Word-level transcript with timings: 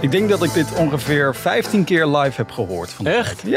Ik 0.00 0.10
denk 0.10 0.28
dat 0.28 0.42
ik 0.42 0.52
dit 0.52 0.74
ongeveer 0.74 1.34
15 1.34 1.84
keer 1.84 2.06
live 2.06 2.36
heb 2.36 2.50
gehoord. 2.50 2.90
Van 2.90 3.04
de 3.04 3.10
Echt? 3.10 3.40
tijd. 3.40 3.52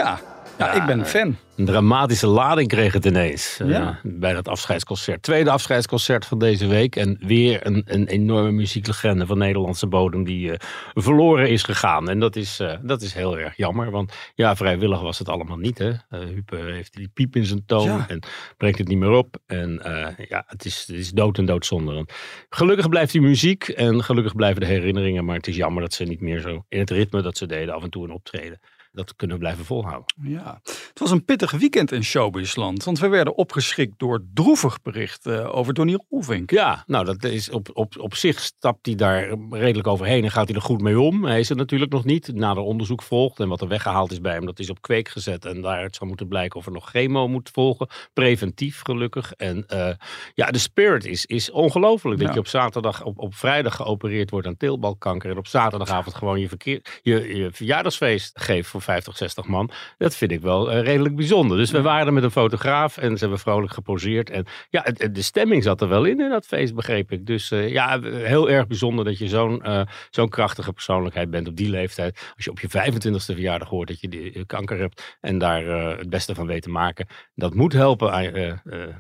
Ja. 0.58 0.66
ja, 0.66 0.82
ik 0.82 0.86
ben 0.86 1.00
een 1.00 1.06
fan. 1.06 1.36
Een 1.56 1.66
dramatische 1.66 2.28
lading 2.28 2.68
kreeg 2.68 2.94
het 2.94 3.06
ineens 3.06 3.60
eh, 3.60 3.70
Ja. 3.70 4.00
bij 4.04 4.34
dat 4.34 4.48
afscheidsconcert. 4.48 5.22
Tweede 5.22 5.50
afscheidsconcert 5.50 6.26
van 6.26 6.40
deze 6.40 6.68
week. 6.68 6.96
En 6.96 7.18
weer 7.22 7.66
een, 7.68 7.84
een 7.86 8.08
enorme 8.08 8.52
muzieklegende 8.52 9.26
van 9.26 9.38
Nederlandse 9.38 9.88
bodem 9.88 10.24
die 10.24 10.52
eh, 10.52 10.68
verloren 10.94 11.50
is 11.50 11.64
gegaan. 11.64 12.10
En 12.10 12.20
dat 12.20 12.36
is, 12.36 12.60
eh, 12.60 12.74
dat 12.82 13.02
is 13.02 13.14
heel 13.14 13.38
erg 13.40 13.58
jammer. 13.58 13.92
Want 13.92 14.14
ja, 14.36 14.56
vrijwillig 14.56 15.02
was 15.02 15.20
het 15.20 15.30
allemaal 15.30 15.58
niet. 15.58 15.78
Hè? 15.78 15.90
Eh, 15.90 16.20
heeft 16.50 16.94
die 16.94 17.10
piep 17.14 17.36
in 17.36 17.46
zijn 17.46 17.64
toon 17.66 17.86
Ja. 17.86 18.06
en 18.08 18.20
brengt 18.58 18.78
het 18.78 18.88
niet 18.88 18.98
meer 18.98 19.12
op. 19.12 19.38
En 19.46 19.82
ja, 20.30 20.44
het 20.48 20.66
is, 20.66 20.84
het 20.88 20.96
is 20.96 21.12
dood 21.12 21.38
en 21.38 21.46
doodzonde. 21.46 21.94
Want 21.94 22.14
Gelukkig 22.50 22.90
blijft 22.90 23.12
die 23.12 23.22
muziek 23.22 23.68
en 23.68 24.04
gelukkig 24.04 24.36
blijven 24.36 24.62
de 24.62 24.68
herinneringen. 24.68 25.26
Maar 25.26 25.36
het 25.36 25.48
is 25.48 25.56
jammer 25.56 25.82
dat 25.82 25.94
ze 25.94 26.04
niet 26.04 26.22
meer 26.22 26.40
zo 26.40 26.66
in 26.70 26.80
het 26.80 26.90
ritme 26.90 27.22
dat 27.22 27.38
ze 27.38 27.46
deden 27.46 27.74
af 27.74 27.84
en 27.84 27.90
toe 27.90 28.04
een 28.04 28.12
optreden. 28.12 28.60
Dat 28.94 29.16
kunnen 29.16 29.36
we 29.36 29.42
blijven 29.42 29.66
volhouden. 29.66 30.16
Ja. 30.22 30.60
Het 30.64 31.00
was 31.00 31.12
een 31.12 31.26
pittig 31.26 31.52
weekend 31.52 31.92
in 31.92 32.04
showbizland. 32.04 32.84
Want 32.84 33.00
we 33.00 33.08
werden 33.08 33.36
opgeschikt 33.36 34.00
door 34.00 34.26
droevig 34.34 34.82
bericht 34.82 35.26
eh, 35.26 35.56
over 35.56 35.74
Donny 35.74 36.00
Rolvink. 36.10 36.52
Ja, 36.52 36.84
nou 36.88 37.06
dat 37.06 37.24
is 37.24 37.50
op, 37.50 37.70
op, 37.74 37.94
op 38.00 38.16
zich 38.16 38.40
stapt 38.40 38.86
hij 38.86 38.96
daar 38.96 39.28
redelijk 39.50 39.88
overheen 39.88 40.24
en 40.24 40.32
gaat 40.32 40.48
hij 40.48 40.56
er 40.56 40.62
goed 40.62 40.82
mee 40.82 41.00
om. 41.00 41.26
Hij 41.26 41.40
is 41.40 41.50
er 41.50 41.56
natuurlijk 41.56 41.92
nog 41.92 42.04
niet. 42.06 42.34
Nader 42.34 42.64
onderzoek 42.64 43.02
volgt 43.04 43.40
en 43.40 43.48
wat 43.48 43.62
er 43.62 43.68
weggehaald 43.68 44.12
is 44.12 44.22
bij 44.22 44.34
hem, 44.34 44.46
dat 44.46 44.60
is 44.60 44.70
op 44.70 44.82
kweek 44.82 45.10
gezet. 45.10 45.46
En 45.46 45.62
daaruit 45.62 45.96
zou 45.96 46.08
moeten 46.08 46.28
blijken 46.28 46.60
of 46.60 46.66
er 46.66 46.72
nog 46.72 46.90
chemo 46.90 47.28
moet 47.28 47.50
volgen. 47.54 47.88
Preventief 48.14 48.82
gelukkig. 48.82 49.34
En 49.34 49.68
eh, 49.68 49.90
ja, 50.34 50.52
de 50.52 50.58
spirit 50.58 51.06
is, 51.06 51.26
is 51.26 51.52
ongelooflijk. 51.52 52.18
Dat 52.20 52.28
Ja. 52.28 52.34
je 52.34 52.40
op 52.40 52.48
zaterdag, 52.48 53.04
op, 53.04 53.20
op 53.20 53.36
vrijdag 53.36 53.76
geopereerd 53.76 54.30
wordt 54.30 54.48
aan 54.48 54.58
teelbalkanker. 54.58 55.30
En 55.32 55.38
op 55.38 55.48
zaterdagavond 55.48 56.16
gewoon 56.16 56.40
je, 56.40 56.48
verkeer, 56.48 56.82
je, 57.02 57.36
je 57.36 57.50
verjaardagsfeest 57.52 58.40
geeft 58.40 58.70
voor 58.70 58.82
50, 58.84 59.18
60 59.18 59.46
man. 59.46 59.70
Dat 59.98 60.16
vind 60.16 60.32
ik 60.32 60.42
wel 60.42 60.72
eh, 60.72 60.82
redelijk 60.82 61.16
bijzonder. 61.16 61.58
Dus 61.58 61.72
we 61.72 61.82
waren 61.82 62.08
er 62.08 62.14
met 62.14 62.24
een 62.24 62.32
fotograaf 62.32 62.98
en 62.98 63.14
ze 63.14 63.20
hebben 63.20 63.40
vrolijk 63.40 63.74
geposeerd. 63.74 64.30
En 64.30 64.46
ja, 64.70 64.82
de 65.12 65.22
stemming 65.22 65.64
zat 65.64 65.82
er 65.82 65.88
wel 65.88 66.06
in 66.06 66.20
in 66.20 66.30
dat 66.30 66.46
feest, 66.46 66.76
begreep 66.76 67.12
ik. 67.12 67.26
Dus 67.26 67.52
eh, 67.52 67.70
ja, 67.70 68.00
heel 68.02 68.50
erg 68.50 68.68
bijzonder 68.68 69.06
dat 69.06 69.18
je 69.18 69.28
zo'n 69.28 69.64
eh, 69.64 69.82
zo'n 70.10 70.30
krachtige 70.30 70.74
persoonlijkheid 70.74 71.30
bent 71.30 71.48
op 71.48 71.56
die 71.56 71.70
leeftijd. 71.70 72.32
Als 72.36 72.46
je 72.46 72.52
op 72.52 72.60
je 72.60 72.68
25ste 72.68 73.34
verjaardag 73.34 73.70
hoort 73.70 73.88
dat 73.88 74.02
je 74.02 74.08
die, 74.08 74.46
kanker 74.46 74.80
hebt 74.80 75.18
en 75.22 75.38
daar 75.38 75.66
het 75.98 76.10
beste 76.10 76.36
van 76.36 76.48
weet 76.48 76.62
te 76.62 76.70
maken. 76.70 77.08
Dat 77.36 77.54
moet 77.54 77.74
helpen 77.74 78.12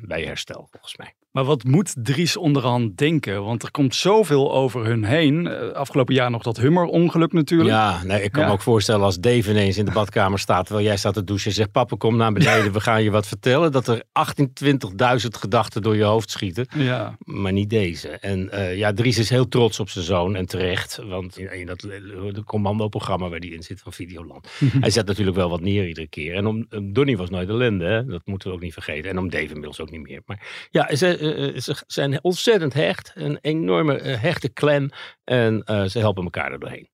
bij 0.01 0.19
je 0.19 0.25
herstel, 0.25 0.67
volgens 0.71 0.97
mij. 0.97 1.22
Maar 1.33 1.43
wat 1.43 1.63
moet 1.63 1.93
Dries 1.97 2.37
onderhand 2.37 2.97
denken? 2.97 3.43
Want 3.43 3.63
er 3.63 3.71
komt 3.71 3.95
zoveel 3.95 4.53
over 4.53 4.85
hun 4.85 5.03
heen. 5.03 5.47
Eh, 5.47 5.69
afgelopen 5.69 6.13
jaar 6.13 6.31
nog 6.31 6.43
dat 6.43 6.57
Hummer-ongeluk 6.57 7.33
natuurlijk. 7.33 7.69
Ja, 7.69 8.03
nee, 8.03 8.23
ik 8.23 8.31
kan 8.31 8.41
Ja. 8.41 8.47
me 8.47 8.53
ook 8.53 8.61
voorstellen 8.61 9.05
als 9.05 9.19
Dave 9.19 9.49
ineens 9.49 9.77
in 9.77 9.85
de 9.85 9.91
badkamer 9.91 10.39
staat 10.39 10.65
terwijl 10.65 10.87
jij 10.87 10.97
staat 10.97 11.13
te 11.13 11.23
douchen 11.23 11.49
en 11.49 11.55
zegt: 11.55 11.71
Papa, 11.71 11.95
kom 11.97 12.17
naar 12.17 12.31
beneden, 12.33 12.71
we 12.71 12.79
gaan 12.79 13.03
je 13.03 13.11
wat 13.11 13.27
vertellen. 13.27 13.71
Dat 13.71 13.87
er 13.87 14.03
28.000 14.11 15.37
gedachten 15.37 15.81
door 15.81 15.95
je 15.95 16.03
hoofd 16.03 16.29
schieten. 16.29 16.67
Ja. 16.75 17.17
Maar 17.23 17.51
niet 17.53 17.69
deze. 17.69 18.09
En 18.09 18.51
eh, 18.51 18.77
ja, 18.77 18.93
Dries 18.93 19.17
is 19.17 19.29
heel 19.29 19.47
trots 19.47 19.79
op 19.79 19.89
zijn 19.89 20.05
zoon 20.05 20.35
en 20.35 20.45
terecht. 20.45 20.99
Want 21.07 21.37
in, 21.37 21.53
in 21.59 21.65
dat 21.65 21.79
de 21.79 22.43
commando-programma 22.45 23.29
waar 23.29 23.39
hij 23.39 23.49
in 23.49 23.63
zit 23.63 23.81
van 23.81 23.93
Videoland. 23.93 24.47
hij 24.79 24.89
zet 24.89 25.05
natuurlijk 25.05 25.37
wel 25.37 25.49
wat 25.49 25.61
neer 25.61 25.87
iedere 25.87 26.07
keer. 26.07 26.35
En 26.35 26.45
om, 26.45 26.67
Donnie 26.93 27.17
was 27.17 27.29
nooit 27.29 27.49
ellende, 27.49 27.85
hè? 27.85 28.05
dat 28.05 28.21
moeten 28.25 28.49
we 28.49 28.55
ook 28.55 28.61
niet 28.61 28.73
vergeten. 28.73 29.09
En 29.09 29.17
om 29.17 29.29
Dave 29.29 29.47
inmiddels 29.47 29.79
ook 29.81 29.91
niet 29.91 30.01
meer. 30.07 30.21
Maar 30.25 30.67
ja, 30.71 30.95
ze, 30.95 31.21
eh, 31.23 31.47
eh, 31.47 31.57
ze 31.57 31.83
zijn 31.87 32.23
ontzettend 32.23 32.73
hecht. 32.73 33.11
Een 33.15 33.37
enorme 33.41 33.97
eh, 33.97 34.21
hechte 34.21 34.53
clan. 34.53 34.91
En 35.23 35.63
ze 35.65 35.99
helpen 35.99 36.23
elkaar 36.23 36.51
er 36.51 36.59
doorheen. 36.59 36.92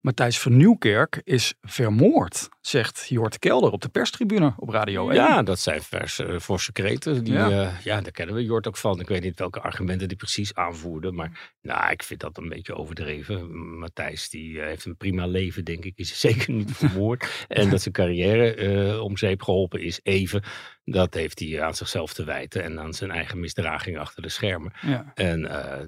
Matthijs 0.00 0.40
van 0.40 0.56
Nieuwkerk 0.56 1.20
is 1.24 1.54
vermoord, 1.62 2.48
zegt 2.60 3.06
Jort 3.08 3.38
Kelder 3.38 3.70
op 3.72 3.80
de 3.82 3.88
perstribune 3.88 4.54
op 4.56 4.68
Radio 4.68 5.08
1. 5.08 5.14
Ja, 5.14 5.42
dat 5.42 5.58
zijn 5.58 5.82
vers, 5.82 6.18
eh, 6.18 6.38
forse 6.38 6.72
kreten. 6.72 7.24
Die, 7.24 7.32
Ja. 7.32 7.48
ja. 7.48 7.72
ja, 7.84 8.00
daar 8.00 8.12
kennen 8.12 8.34
we 8.34 8.42
Jort 8.44 8.66
ook 8.66 8.76
van. 8.76 9.00
Ik 9.00 9.08
weet 9.08 9.22
niet 9.22 9.38
welke 9.38 9.60
argumenten 9.60 10.08
die 10.08 10.16
precies 10.16 10.54
aanvoerde. 10.54 11.12
Maar 11.12 11.54
nou, 11.62 11.90
ik 11.90 12.02
vind 12.02 12.20
dat 12.20 12.38
een 12.38 12.48
beetje 12.48 12.74
overdreven. 12.74 13.78
Matthijs 13.78 14.28
die 14.28 14.60
eh, 14.60 14.66
heeft 14.66 14.84
een 14.84 14.96
prima 14.96 15.26
leven, 15.26 15.64
denk 15.64 15.84
ik. 15.84 15.98
Is 15.98 16.20
zeker 16.28 16.52
niet 16.52 16.72
vermoord. 16.72 17.44
en 17.48 17.70
dat 17.70 17.82
zijn 17.82 17.94
carrière 17.94 18.54
eh, 18.54 19.00
om 19.02 19.16
zeep 19.16 19.42
geholpen 19.42 19.82
is, 19.82 20.00
even. 20.02 20.42
Dat 20.84 21.14
heeft 21.14 21.38
hij 21.38 21.62
aan 21.62 21.74
zichzelf 21.74 22.12
te 22.12 22.24
wijten. 22.24 22.62
En 22.62 22.80
aan 22.80 22.94
zijn 22.94 23.10
eigen 23.10 23.40
misdraging 23.40 23.98
achter 23.98 24.22
de 24.22 24.28
schermen. 24.28 24.72
Ja. 24.80 25.12
En 25.14 25.46
eh, 25.46 25.86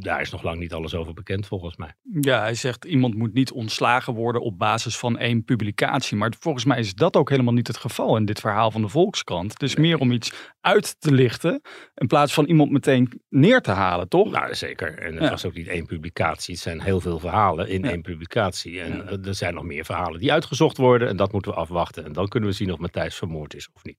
daar 0.00 0.20
is 0.20 0.30
nog 0.30 0.42
lang 0.42 0.58
niet 0.58 0.72
alles 0.72 0.94
over 0.94 1.14
bekend, 1.14 1.46
volgens 1.46 1.76
mij. 1.76 1.94
Ja, 2.20 2.40
hij 2.40 2.54
zegt 2.54 2.84
iemand 2.84 3.14
moet 3.14 3.34
niet 3.34 3.43
ontslagen 3.52 4.14
worden 4.14 4.42
op 4.42 4.58
basis 4.58 4.98
van 4.98 5.18
één 5.18 5.44
publicatie. 5.44 6.16
Maar 6.16 6.32
volgens 6.40 6.64
mij 6.64 6.78
is 6.78 6.94
dat 6.94 7.16
ook 7.16 7.30
helemaal 7.30 7.52
niet 7.54 7.66
het 7.66 7.76
geval 7.76 8.16
in 8.16 8.24
dit 8.24 8.40
verhaal 8.40 8.70
van 8.70 8.82
de 8.82 8.88
Volkskrant. 8.88 9.52
Het 9.52 9.62
is 9.62 9.76
meer 9.76 9.98
om 9.98 10.12
iets 10.12 10.32
uit 10.60 10.96
te 11.00 11.12
lichten 11.12 11.60
in 11.94 12.06
plaats 12.06 12.32
van 12.34 12.44
iemand 12.44 12.70
meteen 12.70 13.20
neer 13.28 13.60
te 13.60 13.70
halen, 13.70 14.08
toch? 14.08 14.30
Nou, 14.30 14.54
zeker. 14.54 14.98
En 14.98 15.14
het 15.14 15.22
Ja. 15.22 15.30
was 15.30 15.44
ook 15.44 15.54
niet 15.54 15.68
één 15.68 15.86
publicatie. 15.86 16.54
Het 16.54 16.62
zijn 16.62 16.80
heel 16.82 17.00
veel 17.00 17.18
verhalen 17.18 17.68
in 17.68 17.82
Ja. 17.82 17.90
één 17.90 18.02
publicatie. 18.02 18.80
En 18.80 19.08
eh, 19.08 19.26
er 19.26 19.34
zijn 19.34 19.54
nog 19.54 19.64
meer 19.64 19.84
verhalen 19.84 20.20
die 20.20 20.32
uitgezocht 20.32 20.76
worden. 20.76 21.08
En 21.08 21.16
dat 21.16 21.32
moeten 21.32 21.50
we 21.52 21.56
afwachten. 21.58 22.04
En 22.04 22.12
dan 22.12 22.28
kunnen 22.28 22.48
we 22.48 22.54
zien 22.54 22.72
of 22.72 22.78
Matthijs 22.78 23.14
vermoord 23.14 23.54
is 23.54 23.68
of 23.72 23.84
niet. 23.84 23.96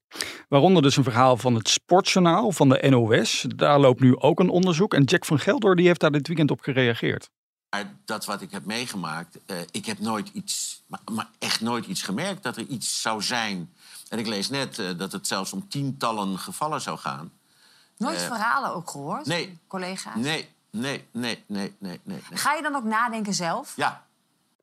Waaronder 0.47 0.81
dus 0.81 0.97
een 0.97 1.03
verhaal 1.03 1.37
van 1.37 1.55
het 1.55 1.67
Sportjournaal 1.69 2.51
van 2.51 2.69
de 2.69 2.87
NOS. 2.89 3.45
Daar 3.55 3.79
loopt 3.79 3.99
nu 3.99 4.15
ook 4.17 4.39
een 4.39 4.49
onderzoek. 4.49 4.93
En 4.93 5.03
Jack 5.03 5.25
van 5.25 5.39
Gelder 5.39 5.75
die 5.75 5.87
heeft 5.87 5.99
daar 5.99 6.11
dit 6.11 6.27
weekend 6.27 6.51
op 6.51 6.61
gereageerd. 6.61 7.29
Maar 7.75 7.93
dat 8.05 8.25
wat 8.25 8.41
ik 8.41 8.51
heb 8.51 8.65
meegemaakt, 8.65 9.37
eh, 9.45 9.57
ik 9.71 9.85
heb 9.85 9.99
nooit 9.99 10.29
iets, 10.33 10.81
maar, 10.87 10.99
maar 11.11 11.27
echt 11.39 11.61
nooit 11.61 11.85
iets 11.85 12.01
gemerkt 12.01 12.43
dat 12.43 12.57
er 12.57 12.65
iets 12.65 13.01
zou 13.01 13.21
zijn. 13.21 13.73
En 14.09 14.19
ik 14.19 14.27
lees 14.27 14.49
net 14.49 14.79
eh, 14.79 14.97
dat 14.97 15.11
het 15.11 15.27
zelfs 15.27 15.53
om 15.53 15.67
tientallen 15.67 16.39
gevallen 16.39 16.81
zou 16.81 16.97
gaan. 16.97 17.31
Nooit 17.97 18.17
Eh, 18.17 18.25
verhalen 18.27 18.73
ook 18.75 18.89
gehoord? 18.89 19.25
nee. 19.25 19.57
Collega's? 19.67 20.15
Nee, 20.15 20.49
nee, 20.69 21.07
nee, 21.11 21.43
nee, 21.47 21.73
nee, 21.79 21.99
nee. 22.03 22.23
nee. 22.29 22.37
Ga 22.37 22.53
je 22.53 22.61
dan 22.61 22.75
ook 22.75 22.83
nadenken 22.83 23.33
zelf? 23.33 23.73
Ja, 23.75 24.05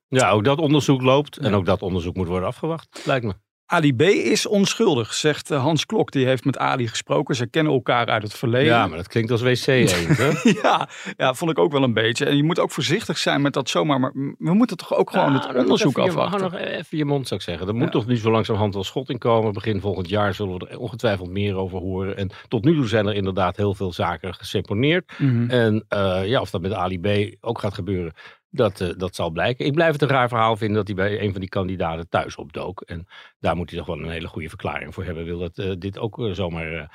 Ja, 0.07 0.29
ook 0.29 0.43
dat 0.43 0.57
onderzoek 0.57 1.01
loopt. 1.01 1.37
En 1.37 1.53
ook 1.53 1.65
dat 1.65 1.81
onderzoek 1.81 2.15
moet 2.15 2.27
worden 2.27 2.47
afgewacht, 2.47 3.01
lijkt 3.05 3.25
me. 3.25 3.35
Ali 3.65 3.93
B. 3.95 4.01
is 4.01 4.45
onschuldig, 4.47 5.13
zegt 5.13 5.51
eh, 5.51 5.61
Hans 5.61 5.85
Klok. 5.85 6.11
Die 6.11 6.25
heeft 6.25 6.45
met 6.45 6.57
Ali 6.57 6.87
gesproken. 6.87 7.35
Ze 7.35 7.47
kennen 7.47 7.73
elkaar 7.73 8.07
uit 8.07 8.23
het 8.23 8.33
verleden. 8.33 8.67
Ja, 8.67 8.87
maar 8.87 8.97
dat 8.97 9.07
klinkt 9.07 9.31
als 9.31 9.41
wc 9.41 9.65
hè? 9.65 10.31
ja, 10.61 10.89
ja, 11.17 11.33
vond 11.33 11.51
ik 11.51 11.59
ook 11.59 11.71
wel 11.71 11.83
een 11.83 11.93
beetje. 11.93 12.25
En 12.25 12.35
je 12.35 12.43
moet 12.43 12.59
ook 12.59 12.71
voorzichtig 12.71 13.17
zijn 13.17 13.41
met 13.41 13.53
dat 13.53 13.69
zomaar. 13.69 13.99
Maar 13.99 14.11
we 14.37 14.53
moeten 14.53 14.77
toch 14.77 14.95
ook 14.95 15.09
gewoon 15.09 15.33
Ja, 15.33 15.47
het 15.47 15.55
onderzoek 15.57 15.89
even 15.97 16.03
je- 16.03 16.09
afwachten. 16.09 16.39
Hou 16.39 16.51
nog 16.51 16.61
even 16.61 16.97
je 16.97 17.05
mond, 17.05 17.27
zou 17.27 17.39
ik 17.39 17.45
zeggen. 17.45 17.67
Er 17.67 17.73
moet 17.73 17.83
Ja. 17.83 17.89
toch 17.89 18.05
nu 18.05 18.17
zo 18.17 18.31
langzamerhand 18.31 18.73
wel 18.73 18.83
schot 18.83 19.09
in 19.09 19.17
komen. 19.17 19.53
Begin 19.53 19.81
volgend 19.81 20.09
jaar 20.09 20.33
zullen 20.33 20.59
we 20.59 20.67
er 20.67 20.79
ongetwijfeld 20.79 21.29
meer 21.29 21.55
over 21.55 21.79
horen. 21.79 22.17
En 22.17 22.29
tot 22.47 22.63
nu 22.63 22.75
toe 22.75 22.87
zijn 22.87 23.07
er 23.07 23.13
inderdaad 23.15 23.57
heel 23.57 23.73
veel 23.73 23.93
zaken 23.93 24.33
geseponeerd. 24.33 25.11
Mhm. 25.17 25.49
En 25.49 25.85
eh, 25.87 26.21
ja, 26.27 26.41
of 26.41 26.49
dat 26.49 26.61
met 26.61 26.73
Ali 26.73 26.99
B 26.99 27.35
ook 27.41 27.59
gaat 27.59 27.73
gebeuren, 27.73 28.13
dat, 28.55 28.81
eh, 28.81 28.89
dat 28.97 29.15
zal 29.15 29.29
blijken. 29.29 29.65
Ik 29.65 29.73
blijf 29.73 29.91
het 29.91 30.01
een 30.01 30.07
raar 30.07 30.27
verhaal 30.29 30.57
vinden 30.57 30.77
dat 30.77 30.87
hij 30.87 30.95
bij 30.95 31.21
een 31.21 31.31
van 31.31 31.39
die 31.39 31.49
kandidaten 31.49 32.09
thuis 32.09 32.35
opdook. 32.35 32.81
En 32.81 33.07
daar 33.39 33.55
moet 33.55 33.69
hij 33.69 33.79
toch 33.79 33.87
wel 33.87 33.99
een 33.99 34.09
hele 34.09 34.27
goede 34.27 34.49
verklaring 34.49 34.93
voor 34.93 35.03
hebben. 35.03 35.25
Wil 35.25 35.39
dat 35.39 35.57
eh, 35.57 35.71
dit 35.77 35.97
ook 35.99 36.19
eh, 36.19 36.31
zomaar 36.31 36.91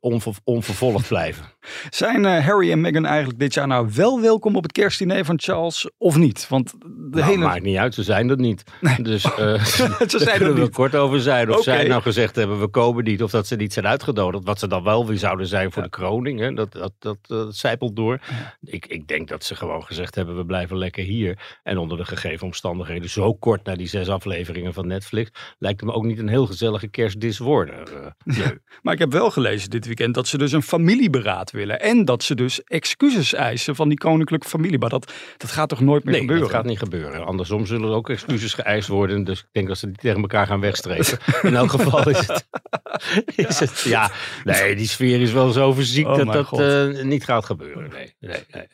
onver- 0.00 0.40
onvervolgd 0.44 1.08
blijven? 1.08 1.44
Zijn 1.90 2.24
eh, 2.24 2.46
Harry 2.46 2.70
en 2.70 2.80
Meghan 2.80 3.06
eigenlijk 3.06 3.38
dit 3.38 3.54
jaar 3.54 3.66
nou 3.66 3.90
wel 3.94 4.20
welkom 4.20 4.56
op 4.56 4.62
het 4.62 4.72
kerstdiner 4.72 5.24
van 5.24 5.40
Charles 5.40 5.90
of 5.98 6.16
niet? 6.16 6.48
Want 6.48 6.70
de 6.80 6.88
nou, 7.10 7.24
hele. 7.24 7.44
maakt 7.44 7.62
niet 7.62 7.76
uit, 7.76 7.94
ze 7.94 8.02
zijn 8.02 8.26
dat 8.26 8.38
niet. 8.38 8.64
Dus 9.02 9.24
eh 9.34 9.64
Ze 9.64 10.18
zijn 10.18 10.40
er 10.40 10.58
niet. 10.60 10.70
kort 10.70 10.94
over 10.94 11.20
zijn. 11.20 11.48
Of 11.48 11.54
Oké. 11.54 11.62
zij 11.62 11.86
nou 11.86 12.02
gezegd 12.02 12.36
hebben, 12.36 12.60
we 12.60 12.68
komen 12.68 13.04
niet. 13.04 13.22
Of 13.22 13.30
dat 13.30 13.46
ze 13.46 13.56
niet 13.56 13.72
zijn 13.72 13.86
uitgenodigd. 13.86 14.44
Wat 14.44 14.58
ze 14.58 14.68
dan 14.68 14.82
wel 14.82 15.06
weer 15.06 15.18
zouden 15.18 15.46
zijn 15.46 15.72
voor 15.72 15.82
de 15.82 15.88
kroning. 15.88 16.40
Hè? 16.40 16.52
Dat, 16.52 16.72
dat, 16.72 16.92
dat, 16.98 17.18
dat 17.22 17.56
zijpelt 17.56 17.96
door. 17.96 18.20
Ik, 18.60 18.86
ik 18.86 19.08
denk 19.08 19.28
dat 19.28 19.44
ze 19.44 19.56
gewoon 19.56 19.84
gezegd 19.84 20.14
hebben, 20.14 20.36
we 20.36 20.44
blijven 20.44 20.78
lekker 20.78 21.04
hier. 21.04 21.58
En 21.62 21.78
onder 21.78 21.98
de 21.98 22.04
gegeven 22.04 22.46
omstandigheden, 22.46 23.10
zo 23.10 23.34
kort 23.34 23.64
na 23.64 23.74
die 23.74 23.88
zes 23.88 24.08
afleveringen 24.08 24.72
van 24.72 24.86
Netflix, 24.86 25.30
lijkt 25.58 25.80
het 25.80 25.88
me 25.90 25.96
ook 25.96 26.04
niet 26.04 26.18
een 26.18 26.28
heel 26.28 26.46
gezellige 26.46 26.88
kerstdis 26.88 27.38
worden. 27.38 27.86
Eh. 28.24 28.46
Maar 28.82 28.94
ik 28.94 29.00
heb 29.00 29.12
wel 29.12 29.30
gelezen 29.30 29.70
dit 29.70 29.86
weekend 29.86 30.14
dat 30.14 30.28
ze 30.28 30.38
dus 30.38 30.52
een 30.52 30.62
familieberaad 30.62 31.50
willen. 31.56 31.80
En 31.80 32.04
dat 32.04 32.22
ze 32.22 32.34
dus 32.34 32.64
excuses 32.64 33.34
eisen 33.34 33.74
van 33.74 33.88
die 33.88 33.98
koninklijke 33.98 34.48
familie. 34.48 34.78
Maar 34.78 34.88
dat, 34.88 35.12
dat 35.36 35.50
gaat 35.50 35.68
toch 35.68 35.80
nooit 35.80 36.04
meer 36.04 36.12
Nee, 36.12 36.20
gebeuren? 36.20 36.46
dat 36.46 36.56
gaat 36.56 36.64
niet 36.66 36.78
gebeuren. 36.78 37.26
Andersom 37.26 37.66
zullen 37.66 37.88
er 37.88 37.94
ook 37.94 38.10
excuses 38.10 38.54
geëist 38.54 38.88
worden. 38.88 39.24
Dus 39.24 39.40
ik 39.40 39.48
denk 39.52 39.68
dat 39.68 39.78
ze 39.78 39.86
die 39.86 39.96
tegen 39.96 40.20
elkaar 40.20 40.46
gaan 40.46 40.60
wegstrepen. 40.60 41.18
In 41.42 41.56
elk 41.56 41.70
geval 41.70 42.08
is 42.08 42.26
het, 42.26 42.46
is 43.36 43.60
het... 43.60 43.80
Ja, 43.80 44.10
nee, 44.44 44.76
die 44.76 44.88
sfeer 44.88 45.20
is 45.20 45.32
wel 45.32 45.50
zo 45.50 45.74
fysiek 45.74 46.06
Oh 46.06 46.16
dat 46.16 46.32
dat 46.32 46.60
eh, 46.60 47.02
niet 47.04 47.24
gaat 47.24 47.44
gebeuren. 47.44 47.90
Nee, 47.90 48.14
nee, 48.20 48.44
nee. 48.50 48.66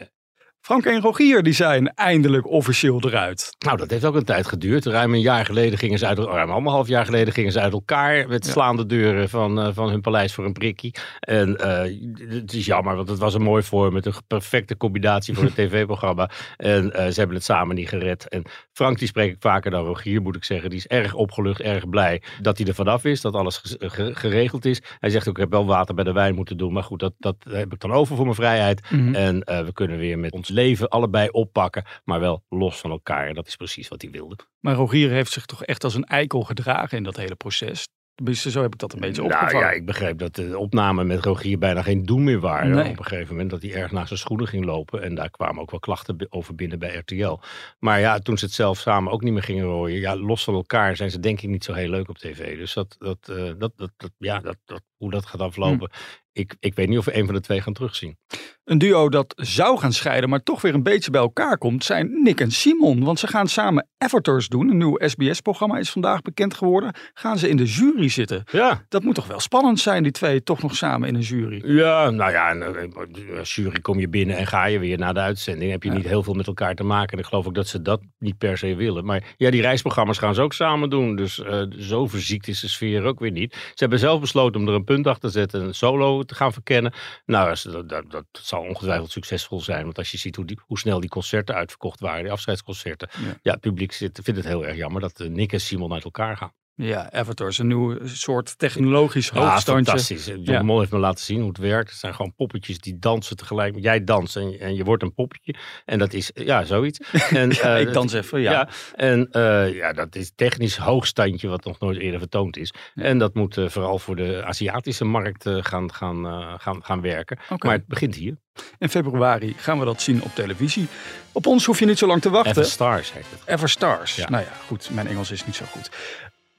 Frank 0.63 0.85
en 0.85 1.01
Rogier 1.01 1.43
die 1.43 1.53
zijn 1.53 1.95
eindelijk 1.95 2.47
officieel 2.49 3.01
eruit. 3.05 3.55
Nou, 3.59 3.77
dat 3.77 3.91
heeft 3.91 4.05
ook 4.05 4.15
een 4.15 4.25
tijd 4.25 4.47
geduurd. 4.47 4.85
Ruim 4.87 5.15
een 5.15 5.21
jaar 5.21 5.45
geleden 5.47 5.79
gingen 5.79 5.99
ze 5.99 6.07
uit, 6.07 6.19
ruim 6.19 6.51
anderhalf 6.51 6.89
jaar 6.89 7.05
geleden 7.05 7.35
gingen 7.35 7.53
ze 7.53 7.61
uit 7.61 7.73
elkaar 7.73 8.29
met 8.29 8.47
slaande 8.47 8.87
deuren 8.87 9.29
van, 9.29 9.61
eh, 9.61 9.69
van 9.73 9.89
hun 9.91 10.01
paleis 10.01 10.35
voor 10.35 10.45
een 10.45 10.53
prikkie. 10.53 10.95
En 11.21 11.57
eh, 11.57 11.99
het 12.29 12.53
is 12.53 12.67
jammer, 12.67 12.97
want 12.97 13.09
het 13.09 13.19
was 13.19 13.35
een 13.35 13.43
mooi 13.43 13.63
vorm 13.63 13.93
met 13.93 14.07
een 14.07 14.13
perfecte 14.27 14.77
combinatie 14.77 15.35
voor 15.35 15.45
het 15.45 15.55
tv-programma. 15.71 16.31
En 16.57 16.93
eh, 16.93 17.07
ze 17.07 17.19
hebben 17.19 17.37
het 17.37 17.45
samen 17.45 17.75
niet 17.77 17.89
gered. 17.89 18.29
En 18.29 18.43
Frank, 18.73 18.99
die 18.99 19.09
spreek 19.09 19.31
ik 19.31 19.37
vaker 19.41 19.71
dan 19.71 19.85
Rogier, 19.85 20.23
moet 20.23 20.37
ik 20.37 20.45
zeggen. 20.45 20.71
Die 20.71 20.79
is 20.79 20.87
erg 20.87 21.15
opgelucht, 21.15 21.61
erg 21.61 21.89
blij 21.89 22.23
dat 22.41 22.59
hij 22.59 22.67
er 22.67 22.75
vanaf 22.75 23.05
is, 23.05 23.21
dat 23.21 23.35
alles 23.35 23.57
ge- 23.57 23.89
ge- 23.91 24.15
geregeld 24.15 24.65
is. 24.65 24.83
Hij 24.99 25.11
zegt 25.11 25.29
ook, 25.29 25.35
ik 25.35 25.41
heb 25.41 25.51
wel 25.51 25.67
water 25.67 25.95
bij 25.95 26.05
de 26.05 26.13
wijn 26.13 26.35
moeten 26.35 26.57
doen. 26.57 26.73
Maar 26.73 26.83
goed, 26.85 27.01
dat, 27.01 27.13
dat 27.19 27.37
heb 27.51 27.73
ik 27.73 27.81
dan 27.81 27.93
over 27.93 28.15
voor 28.17 28.25
mijn 28.25 28.37
vrijheid. 28.37 28.91
Mhm. 28.91 29.15
En 29.15 29.39
we 29.39 29.71
kunnen 29.73 29.99
weer 29.99 30.19
met 30.19 30.33
ons 30.33 30.51
leven 30.53 30.89
allebei 30.89 31.29
oppakken, 31.29 31.85
maar 32.05 32.21
wel 32.21 32.45
los 32.49 32.79
van 32.81 32.91
elkaar. 32.91 33.27
En 33.29 33.35
dat 33.35 33.47
is 33.47 33.57
precies 33.57 33.89
wat 33.89 34.03
hij 34.03 34.11
wilde. 34.11 34.37
Maar 34.61 34.75
Rogier 34.75 35.11
heeft 35.11 35.33
zich 35.33 35.47
toch 35.47 35.65
echt 35.65 35.85
als 35.85 35.95
een 35.95 36.05
eikel 36.05 36.43
gedragen 36.43 36.97
in 36.97 37.05
dat 37.05 37.17
hele 37.17 37.35
proces. 37.35 37.87
Tenminste, 38.15 38.51
zo 38.51 38.63
heb 38.63 38.73
ik 38.73 38.79
dat 38.79 38.93
een 38.93 39.01
beetje 39.01 39.23
Nou 39.23 39.35
opgevangen. 39.35 39.67
ja, 39.67 39.73
ik 39.73 39.87
begreep 39.87 40.19
dat 40.19 40.35
de 40.35 40.59
opnamen 40.59 41.07
met 41.07 41.25
Rogier 41.25 41.59
bijna 41.59 41.83
geen 41.83 42.05
doen 42.05 42.25
meer 42.25 42.41
waren. 42.41 42.71
Nee. 42.71 42.91
Op 42.91 42.99
een 42.99 43.05
gegeven 43.05 43.31
moment 43.31 43.51
dat 43.51 43.63
hij 43.63 43.75
erg 43.75 43.91
naar 43.93 44.07
zijn 44.07 44.19
schoenen 44.19 44.49
ging 44.49 44.65
lopen. 44.65 45.03
En 45.03 45.15
daar 45.15 45.31
kwamen 45.31 45.63
ook 45.63 45.71
wel 45.71 45.81
klachten 45.81 46.27
over 46.29 46.55
binnen 46.55 46.79
bij 46.79 46.95
RTL. 46.95 47.39
Maar 47.79 48.01
ja, 48.01 48.19
toen 48.19 48.39
ze 48.39 48.45
het 48.45 48.55
zelf 48.55 48.79
samen 48.79 49.13
ook 49.13 49.23
niet 49.23 49.33
meer 49.33 49.43
gingen 49.43 49.65
rooien. 49.65 50.01
Ja, 50.01 50.17
los 50.17 50.45
van 50.45 50.55
elkaar 50.55 50.97
zijn 50.97 51.11
ze 51.11 51.21
denk 51.21 51.41
ik 51.41 51.49
niet 51.49 51.65
zo 51.65 51.73
heel 51.73 51.89
leuk 51.89 52.09
op 52.09 52.19
tv. 52.19 52.57
Dus 52.57 52.73
dat, 52.75 52.97
dat, 52.99 53.29
eh, 53.29 53.37
dat, 53.59 53.73
dat, 53.77 53.91
dat, 53.97 54.11
ja, 54.19 54.39
dat, 54.39 54.57
dat, 54.65 54.83
hoe 54.97 55.11
dat 55.11 55.27
gaat 55.27 55.41
aflopen. 55.41 55.91
Ik, 56.33 56.57
ik 56.61 56.75
weet 56.75 56.89
niet 56.89 56.99
of 56.99 57.05
we 57.05 57.17
een 57.17 57.25
van 57.27 57.35
de 57.35 57.41
twee 57.41 57.61
gaan 57.61 57.73
terugzien. 57.73 58.17
Een 58.65 58.79
duo 58.79 59.09
dat 59.09 59.33
zou 59.37 59.79
gaan 59.79 59.93
scheiden, 59.93 60.29
maar 60.31 60.43
toch 60.43 60.61
weer 60.61 60.75
een 60.75 60.83
beetje 60.83 61.11
bij 61.11 61.21
elkaar 61.21 61.59
komt, 61.59 61.85
zijn 61.85 62.23
Nick 62.23 62.41
en 62.41 62.51
Simon. 62.51 63.05
Want 63.05 63.19
ze 63.19 63.27
gaan 63.27 63.49
samen 63.49 63.89
Avatars 63.99 64.49
doen. 64.49 64.69
Een 64.71 64.77
nieuw 64.77 64.99
SBS-programma 64.99 65.79
is 65.79 65.91
vandaag 65.91 66.23
bekend 66.23 66.55
geworden. 66.55 66.95
Gaan 67.15 67.39
ze 67.39 67.49
in 67.49 67.57
de 67.57 67.65
jury 67.65 68.09
zitten. 68.09 68.45
Ja, 68.51 68.85
Dat 68.89 69.03
moet 69.03 69.15
toch 69.15 69.27
wel 69.27 69.41
spannend 69.41 69.81
zijn, 69.81 70.03
die 70.03 70.13
twee 70.13 70.43
toch 70.43 70.63
nog 70.63 70.77
samen 70.77 71.09
in 71.09 71.15
een 71.15 71.21
jury. 71.21 71.63
Ja, 71.77 72.11
nou 72.11 72.31
ja, 72.33 72.49
en, 72.51 72.63
eh, 72.63 73.39
als 73.39 73.55
jury 73.55 73.81
kom 73.81 73.99
je 73.99 74.09
binnen 74.09 74.37
en 74.37 74.47
ga 74.47 74.65
je 74.65 74.79
weer 74.79 74.99
naar 74.99 75.15
de 75.15 75.21
uitzending. 75.21 75.71
Heb 75.71 75.83
je 75.83 75.89
Ja. 75.91 75.95
niet 75.97 76.07
heel 76.07 76.23
veel 76.23 76.35
met 76.35 76.47
elkaar 76.47 76.75
te 76.75 76.85
maken. 76.85 77.13
En 77.13 77.19
ik 77.19 77.25
geloof 77.25 77.47
ook 77.47 77.55
dat 77.55 77.69
ze 77.69 77.83
dat 77.83 78.01
niet 78.19 78.39
per 78.39 78.59
se 78.59 78.75
willen. 78.75 79.05
Maar 79.05 79.35
ja, 79.37 79.51
die 79.51 79.61
reisprogramma's 79.63 80.19
gaan 80.19 80.35
ze 80.35 80.43
ook 80.43 80.53
samen 80.53 80.91
doen. 80.91 81.17
Dus 81.17 81.39
eh, 81.43 81.63
zo 81.79 82.07
verziekt 82.07 82.49
is 82.49 82.61
de 82.61 82.69
sfeer 82.69 83.05
ook 83.05 83.21
weer 83.21 83.31
niet. 83.31 83.53
Ze 83.55 83.73
hebben 83.75 83.99
zelf 83.99 84.21
besloten 84.21 84.61
om 84.61 84.69
er 84.69 84.75
een 84.75 84.85
punt 84.85 85.07
achter 85.07 85.29
te 85.31 85.39
zetten 85.39 85.61
en 85.61 85.67
een 85.67 85.75
solo 85.75 86.23
te 86.23 86.35
gaan 86.35 86.53
verkennen. 86.53 86.93
Nou, 87.25 87.55
dat, 87.63 87.89
dat, 87.89 88.05
dat 88.11 88.25
zal 88.53 88.69
ongetwijfeld 88.69 89.11
succesvol 89.11 89.61
zijn. 89.61 89.85
Want 89.85 89.99
als 89.99 90.11
je 90.11 90.19
ziet 90.19 90.37
hoe, 90.37 90.45
die, 90.45 90.59
hoe 90.67 90.79
snel 90.79 91.01
die 91.01 91.09
concerten 91.09 91.55
uitverkocht 91.55 92.01
waren, 92.01 92.23
die 92.23 92.33
afscheidsconcerten. 92.33 93.09
Ja. 93.13 93.39
Ja, 93.43 93.53
het 93.53 93.61
publiek 93.61 93.93
zit, 93.93 94.21
vindt 94.23 94.41
het 94.41 94.49
heel 94.49 94.67
erg 94.67 94.77
jammer 94.77 95.01
dat 95.01 95.21
eh, 95.21 95.29
Nick 95.29 95.53
en 95.53 95.61
Simon 95.61 95.93
uit 95.93 96.05
elkaar 96.05 96.37
gaan. 96.37 96.53
Ja, 96.83 97.11
Avatars, 97.13 97.59
een 97.59 97.67
nieuw 97.67 97.99
soort 98.05 98.59
technologisch 98.59 99.31
Ja, 99.35 99.41
hoogstandje. 99.41 99.85
fantastisch. 99.85 100.27
John 100.27 100.51
Ja. 100.51 100.63
Mol 100.63 100.79
heeft 100.79 100.93
me 100.93 100.99
laten 100.99 101.25
zien 101.25 101.39
hoe 101.39 101.49
het 101.49 101.59
werkt. 101.59 101.91
Het 101.91 101.99
zijn 101.99 102.15
gewoon 102.15 102.35
poppetjes 102.35 102.79
die 102.79 102.99
dansen 102.99 103.37
tegelijk. 103.37 103.75
Jij 103.79 104.05
danst 104.05 104.37
en, 104.37 104.61
en 104.61 104.75
je 104.75 104.85
wordt 104.85 105.03
een 105.03 105.15
poppetje. 105.15 105.55
En 105.85 105.99
dat 105.99 106.13
is, 106.13 106.31
ja, 106.35 106.65
zoiets. 106.65 106.99
En, 107.31 107.51
Ja, 107.51 107.77
eh, 107.77 107.81
ik 107.81 107.93
dans 107.93 108.13
even, 108.13 108.41
ja. 108.41 108.69
en 108.95 109.29
eh, 109.31 109.75
ja, 109.75 109.93
dat 109.93 110.15
is 110.15 110.33
technisch 110.35 110.77
hoogstandje 110.77 111.49
wat 111.49 111.65
nog 111.65 111.79
nooit 111.79 111.99
eerder 111.99 112.19
vertoond 112.21 112.57
is. 112.57 112.73
En 112.95 113.19
dat 113.19 113.35
moet 113.35 113.57
eh, 113.57 113.69
vooral 113.69 113.99
voor 113.99 114.17
de 114.17 114.45
Aziatische 114.45 115.05
markt 115.05 115.49
gaan, 115.49 115.93
gaan, 115.93 116.27
gaan, 116.61 116.85
gaan 116.85 117.01
werken. 117.01 117.39
Maar 117.59 117.73
het 117.73 117.87
begint 117.87 118.15
hier. 118.15 118.37
In 118.79 118.89
februari 118.89 119.55
gaan 119.57 119.79
we 119.79 119.85
dat 119.85 120.03
zien 120.03 120.23
op 120.23 120.35
televisie. 120.35 120.87
Op 121.33 121.47
ons 121.47 121.65
hoef 121.65 121.79
je 121.79 121.87
niet 121.87 121.99
zo 121.99 122.07
lang 122.07 122.21
te 122.23 122.31
wachten. 122.31 122.51
Ever 122.51 122.65
Stars 122.65 123.13
heet 123.13 123.25
het. 123.31 123.43
Everstars. 123.47 124.17
Ja. 124.17 124.29
Nou 124.29 124.43
ja, 124.43 124.53
goed, 124.67 124.91
mijn 124.93 125.07
Engels 125.07 125.31
is 125.31 125.47
niet 125.47 125.55
zo 125.55 125.65
goed. 125.71 125.91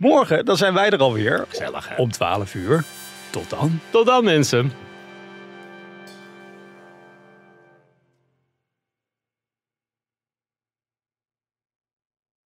Morgen, 0.04 0.46
dan 0.46 0.58
zijn 0.58 0.74
wij 0.74 0.90
er 0.90 1.00
alweer. 1.00 1.46
Gezellig, 1.50 1.90
hè? 1.90 1.96
Om 1.96 2.12
12 2.12 2.56
uur. 2.56 2.84
Tot 3.30 3.50
dan. 3.50 3.80
Tot 3.90 4.06
dan 4.06 4.24
mensen. 4.24 4.72